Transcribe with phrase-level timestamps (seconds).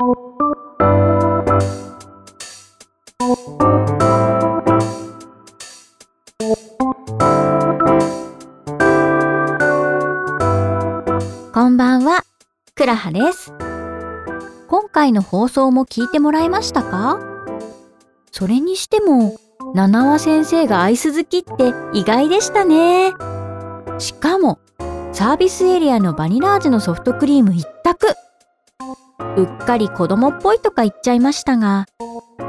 [0.00, 0.04] こ
[11.68, 12.22] んばんは、
[12.76, 13.52] くらはです。
[14.68, 17.18] 今回の放送も聞いてもらえましたか？
[18.30, 19.36] それにしても、
[19.74, 23.14] 七輪先生がアイス好きって意外でしたね。
[23.98, 24.60] しかも、
[25.12, 28.06] サービスエリアのバニラ味のソフトクリーム一択。
[29.38, 31.86] うっかり子供っぽいとか言っちゃいましたが、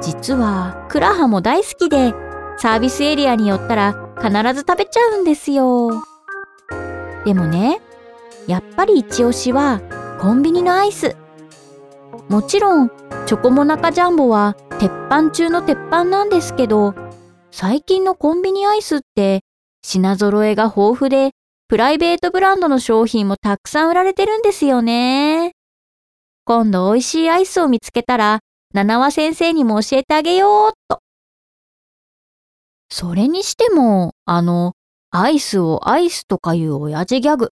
[0.01, 2.15] 実はクラハも大好きで、
[2.57, 5.91] サービスエリアに寄ったら必ず食べちゃうんですよ。
[7.25, 7.79] でもね、
[8.47, 9.81] やっぱり一押しは
[10.19, 11.15] コンビニのアイス。
[12.27, 12.89] もちろん、
[13.27, 16.95] チョコモナカジャンボは鉄板中の鉄板なんですけど、
[17.51, 19.41] 最近のコンビニアイスって
[19.83, 21.33] 品揃えが豊富で、
[21.67, 25.53] プライベートブランドの商品もたくさん売られてるんですよね。
[26.49, 28.39] 今度美味しいアイスを見つけたら、
[28.73, 30.99] 七輪先生にも教えてあげようっと。
[32.91, 34.73] それにしても、あの、
[35.11, 37.51] アイスをアイスとかいう親父ギャグ。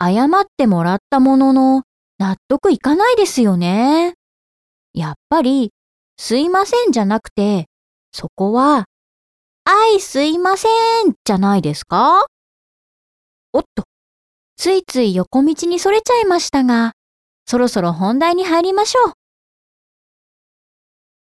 [0.00, 1.82] 謝ってもらったものの、
[2.18, 4.14] 納得いかないですよね。
[4.94, 5.72] やっぱり、
[6.16, 7.66] すいませんじゃなくて、
[8.12, 8.84] そこは、
[9.64, 12.26] あいすいませんじゃないですか？
[13.52, 13.82] おっと、
[14.54, 16.92] ついつい横道にそれちゃいましたが、
[17.46, 19.12] そろそろ本題に入りましょう。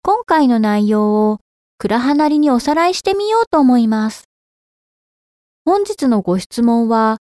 [0.01, 1.39] 今回の内容を、
[1.77, 4.23] くらはなりにおさらいしてみようと思います。
[5.65, 7.17] 本日のご質問は、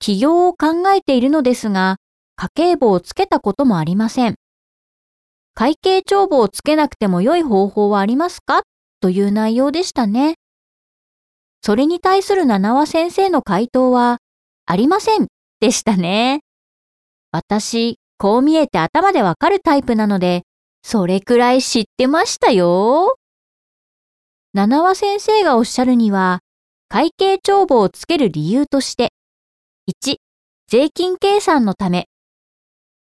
[0.00, 1.96] 起業を考えているのですが、
[2.36, 4.34] 家計簿をつけたこともありません。
[5.54, 8.62] 会計帳簿をつけなくても良い方法はありますか？
[9.00, 10.34] という内容でしたね。
[11.62, 14.18] それに対する七輪先生の回答は、
[14.66, 15.26] ありません
[15.60, 16.40] でしたね。
[17.32, 20.42] 私、こう見えて頭でわかるタイプなので、
[20.82, 23.16] それくらい知ってましたよ。
[24.54, 26.40] 七輪先生がおっしゃるには、
[26.88, 29.12] 会計帳簿をつける理由として、
[30.04, 30.16] 1、
[30.68, 32.08] 税金計算のため。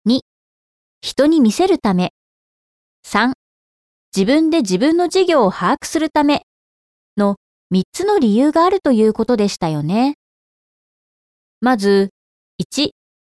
[0.05, 0.19] 2、
[1.01, 2.11] 人に見せるため。
[3.07, 3.33] 3、
[4.15, 6.43] 自分で自分の事業を把握するため
[7.17, 7.37] の
[7.73, 10.15] 3つの理由があるということでしたよね。
[11.61, 12.09] まず、
[12.61, 12.89] 1、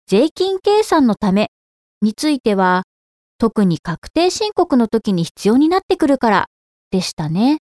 [0.06, 1.50] 税金計算のため
[2.02, 2.82] については、
[3.38, 6.46] 特に確定申告の時に必要になってくるから
[6.90, 7.58] でしたね。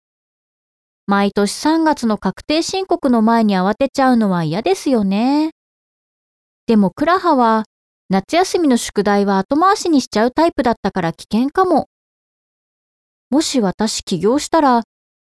[1.06, 5.50] 毎年3月の確定申告の前に慌てちゃうのは嫌ですよね。
[6.66, 7.64] でもクラハは
[8.10, 11.88] 夏休みの宿題は後回しにしちゃうタイプだったから危険かも。
[13.30, 14.82] もし私起業したら、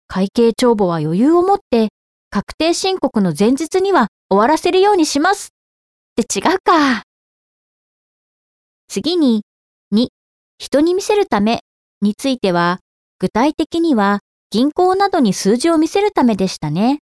[0.06, 1.88] 会計帳簿は余裕を持って
[2.30, 5.48] 確定申告の前日には終わらせるようにします。
[6.20, 7.07] って違うか。
[8.88, 9.42] 次に、
[9.92, 10.08] 2、
[10.58, 11.60] 人に見せるため
[12.00, 12.80] については、
[13.18, 17.00] 具体的には銀行などに数字を見せるためでしたね。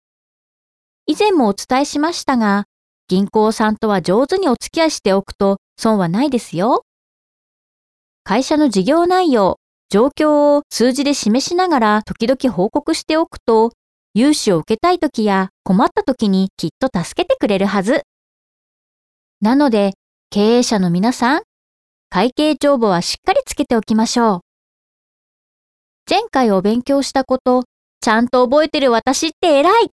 [1.06, 2.66] 以前もお伝えしましたが、
[3.08, 6.84] 銀行さんとは上手にお付き合いしておくと損はないですよ。
[8.22, 9.58] 会社の事業内容、
[9.90, 13.72] 状況を数字で示しながら時々報告しておくと、
[14.14, 18.02] 融資を受けたい時や困った時にきっと助けてくれるはず。
[19.40, 19.94] なので、
[20.30, 21.42] 経営者の皆さん、
[22.14, 24.40] 会計帳簿はしっかりつけておきましょう。
[26.06, 27.64] 前回お勉強したこと、
[28.02, 29.88] ちゃんと覚えてる私って偉い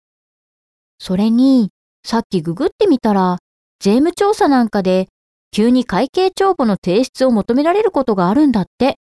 [1.01, 1.71] それに、
[2.07, 3.39] さっきググってみたら、
[3.81, 5.09] 税務調査なんかで、
[5.51, 8.95] 急に会計帳簿の提出を求められることがあるんだって。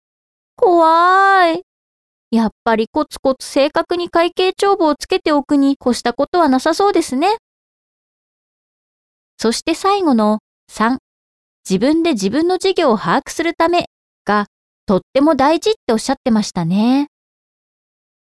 [0.56, 1.64] 怖い。
[2.32, 7.36] やっぱりコツコツ正確に会計帳簿をつけておくに越したことはなさそうですね。
[9.38, 10.40] そして最後の
[10.72, 11.00] 3、
[11.70, 13.86] 自分で自分の事業を把握するため
[14.26, 14.48] が
[14.86, 17.08] とっても大事っておっしゃってましたね。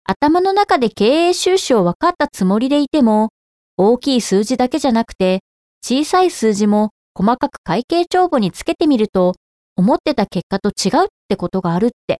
[0.03, 3.29] 頭の中で経営収支を分かったつもりでいても、
[3.77, 5.39] 大きい数字だけじゃなくて、
[5.83, 9.35] 小さい数字も細かく会計帳簿につけてみると、
[9.75, 12.19] 思ってた結果と違うってことがあるって。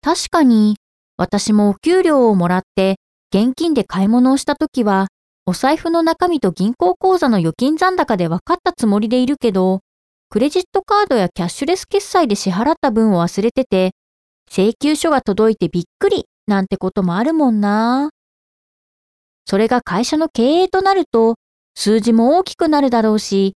[0.00, 0.76] 確かに、
[1.16, 2.96] 私もお給料をもらって
[3.32, 5.06] 現金で買い物をしたときは、
[5.44, 9.80] お財布の中身と銀行口座の預金残高で分かったつもりでいるけど、
[10.30, 13.90] クレジットカードやキャッシュレス決済で支払った分を忘れてて、
[14.48, 18.10] 請求書が届いてびっくりなんてこともあるもんな。
[19.44, 21.34] それが会社の経営となると、
[21.74, 23.54] 数字も大きくなるだろうし、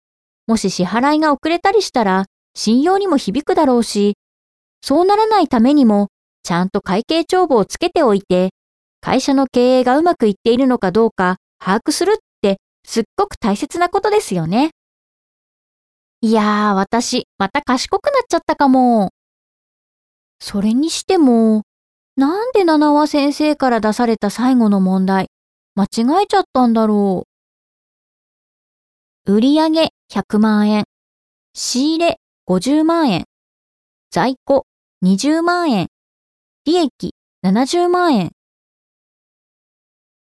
[0.47, 4.15] もし支払いが遅れたりしたら、信用にも響くだろうし、
[4.81, 6.09] そうならないためにも、
[6.45, 8.51] ちゃんと会計帳簿をつけておいて、
[9.03, 14.73] 会社の経営がうまくいっているのかどうか把握するってすっごく大切なことですよね。
[16.21, 19.13] いやー、私、また賢くなっちゃったかも。
[20.39, 21.63] それにしても、
[22.17, 25.31] なんで七和先生から出された最後の問題、
[25.75, 27.27] 間違えちゃったんだろ
[29.27, 29.33] う。
[29.33, 30.85] 売上100万円、
[31.55, 33.25] 仕入れ50万円、
[34.11, 34.67] 在庫
[35.03, 35.87] 20万円、
[36.67, 38.33] 利益70万円。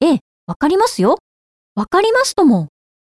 [0.01, 1.19] ええ、わかりますよ。
[1.77, 2.69] わかりますとも。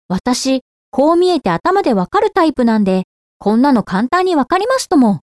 [0.09, 0.61] 私、
[0.91, 3.03] こう見えて頭でわかるタイプなんで、
[3.37, 5.21] こんなの簡単にわかりますとも。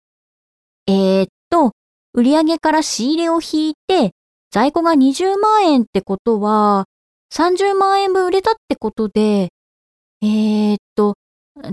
[0.86, 1.72] えー、っと、
[2.14, 4.12] 売上から仕入れを引いて、
[4.50, 6.86] 在庫が20万円ってことは、
[7.30, 9.50] 30万円分売れたってことで、
[10.22, 11.16] えー、っと、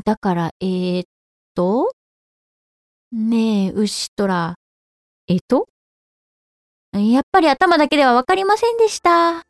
[0.03, 1.03] だから、えー、っ
[1.55, 1.93] と、
[3.13, 4.55] ねえ、牛とら、
[5.27, 5.67] えっと？
[6.91, 9.43] やっぱり頭だけではわかりませんでした。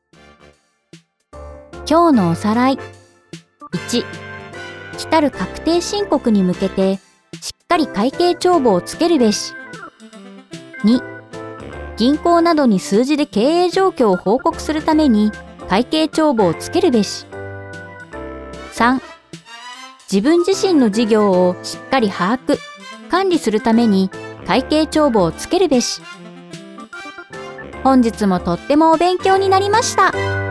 [1.89, 2.79] 今日のおさらい。
[3.89, 4.05] 1、
[4.97, 6.95] 来たる確定申告に向けて、
[7.41, 9.53] しっかり会計帳簿をつけるべし。
[10.85, 11.01] 2、
[11.97, 15.31] 銀行などに数字で経営状況を報告するために
[15.67, 17.25] 会計帳簿をつけるべし。
[18.73, 19.01] 3、
[20.09, 22.57] 自分自身の事業をしっかり把握、
[23.09, 24.09] 管理するために
[24.47, 26.01] 会計帳簿をつけるべし。
[27.83, 30.42] 本日もとってもお勉強になりました。